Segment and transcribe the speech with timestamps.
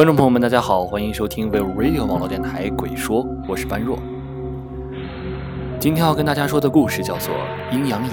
[0.00, 3.98] 观众朋友们，大家好，欢迎收听 Will Radio 网络电台《鬼说》，我是般若。
[5.78, 7.34] 今天要跟大家说的故事叫做
[7.70, 8.10] 《阴阳眼》。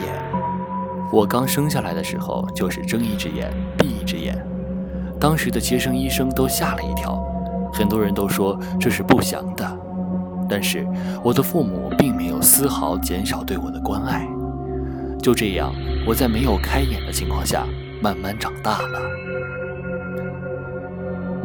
[1.13, 4.37] 我刚生下来的时候就是睁一只眼闭一只眼，
[5.17, 7.23] 当时的接生医生都吓了一跳，
[7.71, 9.79] 很多人都说这是不祥的。
[10.49, 10.85] 但是
[11.23, 14.27] 我的父母并没有丝毫减少对我的关爱。
[15.21, 15.73] 就这样，
[16.05, 17.65] 我在没有开眼的情况下
[18.01, 19.26] 慢慢长大了。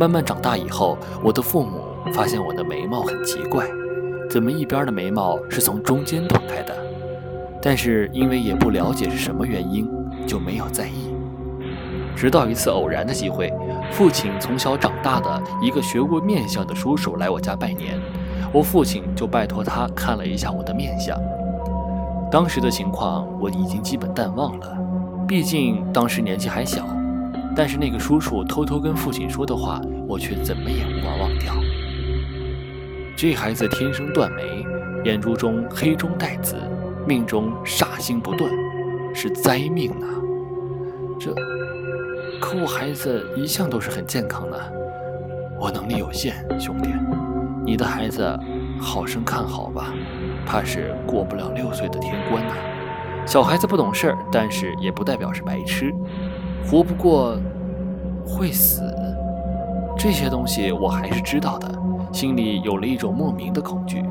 [0.03, 1.78] 慢慢长大以后，我的父母
[2.12, 3.64] 发现我的眉毛很奇怪，
[4.28, 6.75] 怎么一边的眉毛是从中间断开的？
[7.62, 9.89] 但是因为也不了解是什么原因，
[10.27, 11.14] 就没有在意。
[12.17, 13.53] 直到一次偶然的机会，
[13.92, 17.97] 父亲从小长大的一个学过面相的叔叔来我家拜年，
[18.53, 21.17] 我父亲就拜托他看了一下我的面相。
[22.28, 24.77] 当时的情况我已经基本淡忘了，
[25.29, 26.85] 毕竟当时年纪还小。
[27.55, 31.55] 但是那个叔叔偷偷跟父亲说的话，我却怎么也无法忘掉。
[33.17, 34.67] 这孩子天生断眉，
[35.05, 36.57] 眼珠中黑中带紫，
[37.07, 38.51] 命中煞星不断，
[39.14, 40.07] 是灾命呐。
[41.20, 41.35] 这，
[42.41, 44.58] 可我孩子一向都是很健康的。
[45.61, 46.89] 我能力有限，兄弟，
[47.64, 48.36] 你的孩子
[48.80, 49.92] 好生看好吧，
[50.46, 52.55] 怕是过不了六岁的天关呐。
[53.24, 55.95] 小孩子不懂事儿，但是也不代表是白痴。
[56.64, 57.36] 活不过，
[58.27, 58.83] 会死，
[59.98, 61.70] 这些东西我还是知道的，
[62.12, 64.02] 心里有了一种莫名的恐惧。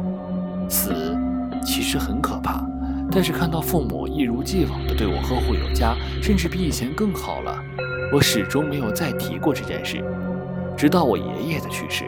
[0.70, 1.18] 死
[1.66, 2.64] 其实很可怕，
[3.12, 7.58] 但是看到父母一如既往的对我呵护有加，甚至比以前更好了，
[8.14, 10.04] 我始终没有再提过这件事，
[10.78, 12.06] 直到我爷爷的去世。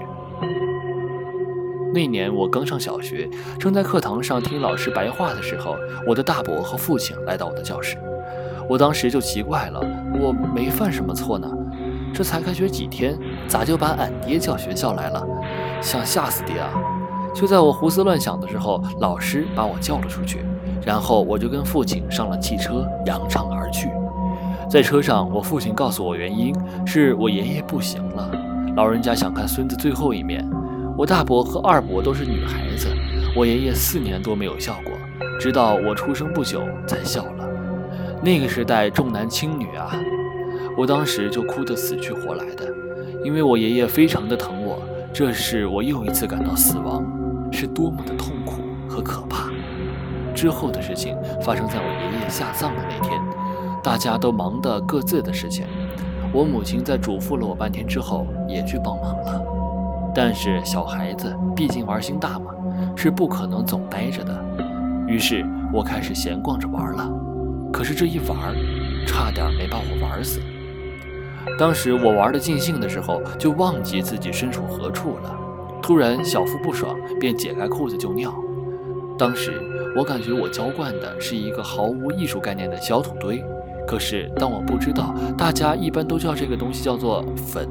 [1.93, 3.29] 那年我刚上小学，
[3.59, 5.75] 正在课堂上听老师白话的时候，
[6.07, 7.97] 我的大伯和父亲来到我的教室。
[8.69, 9.79] 我当时就奇怪了，
[10.19, 11.47] 我没犯什么错呢，
[12.13, 15.25] 这才开学几天，咋就把俺爹叫学校来了？
[15.81, 16.69] 想吓死爹啊！
[17.35, 20.45] 就在我胡思乱想的时候，老师把我叫了出去，
[20.85, 23.89] 然后我就跟父亲上了汽车，扬长而去。
[24.69, 28.31] 在车上，我父亲告诉我原因是我爷爷不行了，
[28.75, 30.47] 老人家想看孙子最后一面。
[30.95, 32.87] 我大伯和二伯都是女孩子，
[33.35, 34.93] 我爷爷四年多没有笑过，
[35.39, 37.25] 直到我出生不久才笑。
[38.23, 39.91] 那个时代重男轻女啊，
[40.77, 42.73] 我当时就哭得死去活来的，
[43.25, 44.81] 因为我爷爷非常的疼我。
[45.13, 47.05] 这是我又一次感到死亡
[47.51, 49.49] 是多么的痛苦和可怕。
[50.33, 53.21] 之后的事情发生在我爷爷下葬的那天，
[53.83, 55.65] 大家都忙的各自的事情。
[56.31, 59.43] 我母亲在嘱咐了我半天之后，也去帮忙了。
[60.15, 62.51] 但是小孩子毕竟玩心大嘛，
[62.95, 64.45] 是不可能总待着的。
[65.07, 67.11] 于是我开始闲逛着玩了。
[67.73, 68.55] 可是这一玩儿，
[69.07, 70.39] 差点没把我玩死。
[71.57, 75.35] 当时我玩的尽兴的时候，就忘记自己身处何处了。
[75.81, 78.33] 突然小腹不爽，便解开裤子就尿。
[79.17, 79.59] 当时
[79.97, 83.43] 我感觉我浇灌的是一个毫无艺术概念的小土堆。
[83.85, 87.67] 可是当我不知道大家一般都叫这个东西叫做坟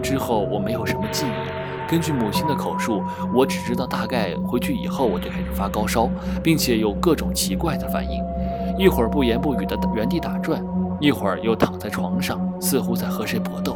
[0.00, 1.90] 之后，我没有什么记忆。
[1.90, 3.02] 根据母亲的口述，
[3.34, 6.08] 我只知道大概回去以后我就开始发高烧，
[6.42, 8.22] 并且有各种奇怪的反应。
[8.78, 10.64] 一会儿不言不语地原地打转，
[11.00, 13.72] 一会儿又躺在床上，似乎在和谁搏斗；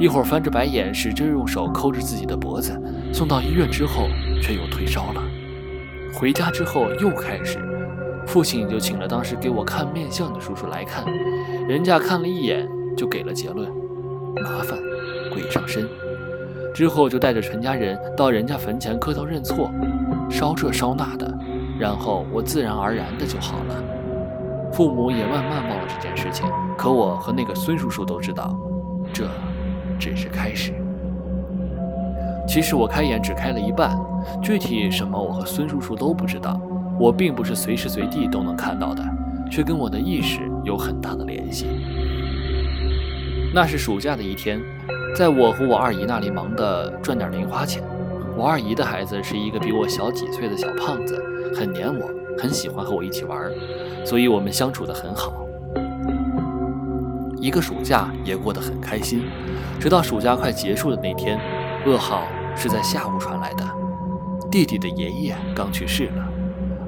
[0.00, 2.72] 一会儿翻着白眼，使劲用手抠着自己的脖子。
[3.12, 4.08] 送到医院之后，
[4.40, 5.22] 却又退烧了。
[6.14, 7.58] 回家之后又开始，
[8.26, 11.04] 父亲就请了当时给我看面相的叔叔来看，
[11.68, 13.70] 人家看了一眼就给了结论：
[14.42, 14.78] 麻烦，
[15.30, 15.86] 鬼上身。
[16.72, 19.70] 之后就带着全家人到人家坟前磕头认错，
[20.30, 21.38] 烧这烧那的。
[21.78, 23.84] 然后我自然而然的就好了。
[24.72, 26.46] 父母也慢慢忘了这件事情，
[26.78, 28.58] 可我和那个孙叔叔都知道，
[29.12, 29.28] 这
[29.98, 30.72] 只是开始。
[32.48, 33.96] 其实我开眼只开了一半，
[34.42, 36.60] 具体什么我和孙叔叔都不知道。
[36.98, 39.02] 我并不是随时随地都能看到的，
[39.50, 41.66] 却跟我的意识有很大的联系。
[43.54, 44.60] 那是暑假的一天，
[45.14, 47.82] 在我和我二姨那里忙的赚点零花钱。
[48.36, 51.22] 我二姨的孩子是一个比我小几岁的小胖子，
[51.54, 52.08] 很黏我，
[52.38, 53.50] 很喜欢和我一起玩，
[54.04, 55.32] 所以我们相处得很好。
[57.40, 59.22] 一个暑假也过得很开心，
[59.80, 61.38] 直到暑假快结束的那天，
[61.86, 62.22] 噩耗。
[62.54, 63.64] 是在下午传来的，
[64.50, 66.28] 弟弟的爷爷刚去世了，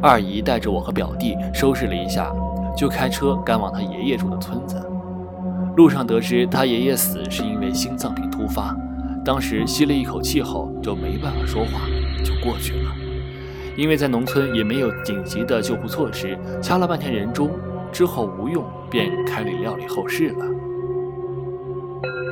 [0.02, 2.31] 二姨带着我和表弟收拾了一下，
[2.76, 4.76] 就开车赶往他爷爷住的村子。
[5.75, 8.76] 路上得知他爷爷死是因为心脏病突发，
[9.25, 11.81] 当时吸了一口气后就没办法说话，
[12.22, 13.03] 就过去了。
[13.76, 17.50] 因为在农村也没有紧急的救护措施，掐了半天人中
[17.91, 20.47] 之后无用，便开里料理后事了。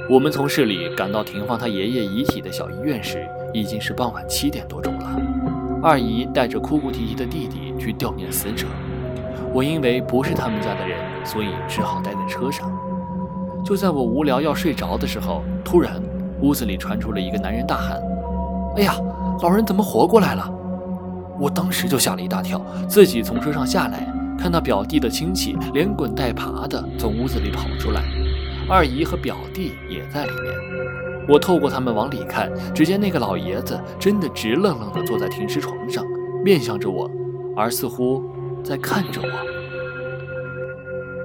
[0.08, 5.20] 我们从市里赶到停放他爷爷遗体的小医院时，已经是傍晚七点多钟了。
[5.82, 8.66] 二姨带着哭哭啼啼的弟弟去吊念死者，
[9.52, 12.70] 我因为不是他们家的人，所以只好待在车上。
[13.64, 16.00] 就在我无聊要睡着的时候，突然
[16.40, 18.00] 屋子里传出了一个男人大喊
[18.76, 18.94] ：“哎呀，
[19.40, 20.52] 老人怎么活过来了？”
[21.42, 24.06] 我当时就吓了一大跳，自己从车上下来，
[24.38, 28.04] 看到表弟的亲戚连滚带爬的从屋子里跑出来。
[28.68, 30.54] 二姨和表弟也在里面，
[31.28, 36.04] 我透过他们往里看，只见那个老爷子真的直愣愣地坐在停尸床上，
[36.44, 37.10] 面向着我，
[37.56, 38.22] 而似乎
[38.62, 39.28] 在看着我。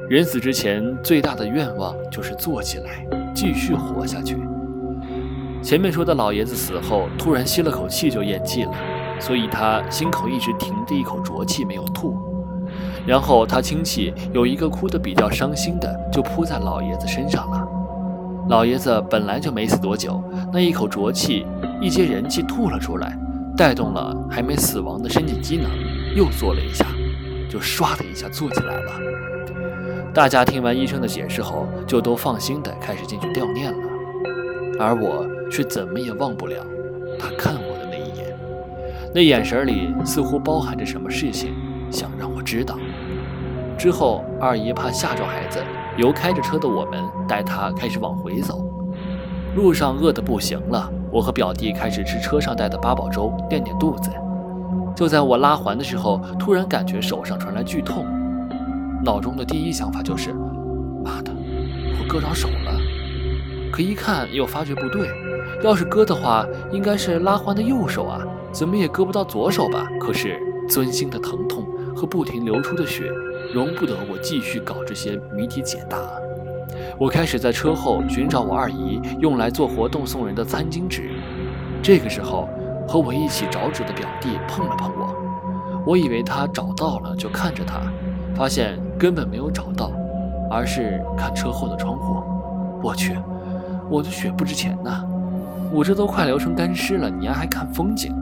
[0.10, 3.06] 人死之前最大的愿望就是坐起来
[3.36, 4.36] 继续活下去。
[5.62, 8.74] 前面说的老爷子死后突然吸了口气就咽气了，
[9.20, 12.18] 所以他心口一直停着一口浊气没有吐。
[13.06, 17.68] 然后他亲戚有一个哭得比较伤心的，就扑在老爷子身上了。
[18.50, 20.22] 老爷子本来就没死多久，
[20.52, 21.46] 那一口浊气
[21.82, 23.18] 一接人气吐了出来，
[23.56, 25.70] 带动了还没死亡的身体机能，
[26.16, 26.86] 又坐了一下，
[27.50, 28.92] 就唰的一下坐起来了。
[30.14, 33.78] 大家听完医生的解释后，就都放心的开始进去吊念了，
[34.80, 36.56] 而我却怎么也忘不了
[37.20, 37.77] 他看我，
[39.14, 41.54] 那眼神里似乎包含着什么事情。
[41.90, 42.78] 想让我知道。
[43.78, 45.64] 之后，二姨怕吓着孩子，
[45.96, 48.70] 由开着车的我们带他开始往回走。
[49.56, 54.12] 路上饿得不行了，我和表弟开始吃车上带的八宝粥垫垫肚子。
[54.96, 58.06] 就在我拉环的时候，突然感觉手上传来剧痛，
[59.04, 60.34] 脑中的第一想法就是：
[61.06, 61.32] 妈的，
[62.00, 62.78] 我割着手了。
[63.72, 65.08] 可一看又发觉不对，
[65.64, 68.22] 要是割的话，应该是拉环的右手啊，
[68.52, 69.88] 怎么也割不到左手吧？
[70.00, 70.40] 可是
[70.70, 71.66] 钻心的疼痛。
[71.98, 73.12] 和不停流出的血，
[73.52, 75.98] 容不得我继续搞这些谜题解答。
[77.00, 81.10] 我开始在车后寻找我二姨用来做活动送人的餐巾纸。
[81.82, 82.48] 这个时候，
[82.88, 87.82] 和我一起找纸的表弟碰了碰我，我以为他找到了，就看着他，
[88.36, 89.92] 发现根本没有找到，
[90.52, 92.22] 而是看车后的窗户。
[92.84, 93.18] 我去，
[93.90, 95.04] 我的血不值钱呐！
[95.74, 98.14] 我这都快流成干尸了，你还看风景？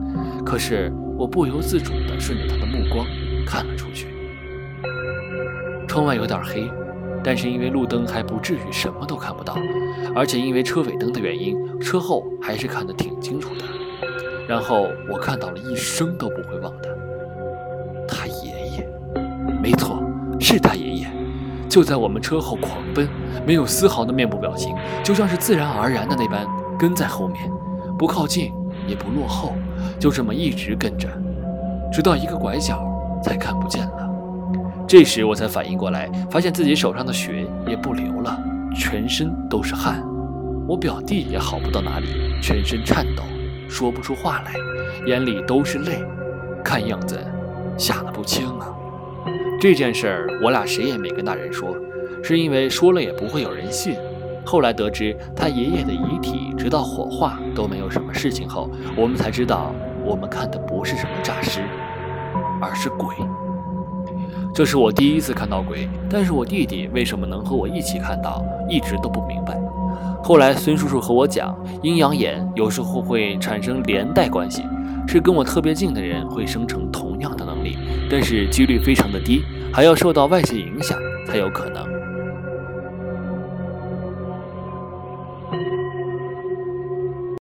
[0.45, 3.05] 可是我不由自主地顺着他的目光。
[3.47, 4.07] 看了出去，
[5.87, 6.67] 窗外有点黑，
[7.23, 9.55] 但是因为路灯还不至于什么都看不到，
[10.15, 13.63] 而且因为车尾灯的原因，车后还是看得挺清楚的。
[14.47, 16.89] 然后我看到了一生都不会忘的，
[18.07, 18.87] 他爷爷，
[19.61, 20.03] 没错，
[20.39, 21.07] 是他爷爷，
[21.69, 23.07] 就在我们车后狂奔，
[23.45, 26.47] 没有丝毫的面部表情，就像是自然而然的那般
[26.79, 27.47] 跟在后面，
[27.95, 28.51] 不靠近
[28.87, 29.53] 也不落后，
[29.99, 31.07] 就这么一直跟着，
[31.91, 32.91] 直到一个拐角。
[33.25, 34.07] 才看不见了。
[34.87, 38.39] 这时我才反应过来，发现自己手上的血也不流了，
[38.75, 40.03] 全身都是汗。
[40.67, 42.07] 我表弟也好不到哪里，
[42.39, 43.23] 全身颤抖，
[43.67, 44.53] 说不出话来，
[45.07, 46.03] 眼里都是泪，
[46.63, 47.19] 看样子
[47.79, 48.71] 吓得不轻啊。
[49.59, 51.75] 这件事儿我俩谁也没跟大人说，
[52.23, 53.95] 是因为说了也不会有人信。
[54.45, 59.73] 后来得知他爷爷的遗体直到火化都没有什么事情后，我们才知道
[60.05, 61.61] 我们看的不是什么诈尸。
[62.61, 63.13] 而是鬼。
[64.53, 69.59] 这是我第一次看到鬼，但是我弟弟为什么能和我一起看到，一直都不明白。
[70.23, 74.63] 后来孙叔叔和我讲，阴阳眼有时候会产生连带关系，
[75.05, 77.77] 是跟我特别近的人会生成同样的能力，
[78.09, 80.97] 但是几率非常的低，还要受到外界影响
[81.27, 81.94] 才有可能。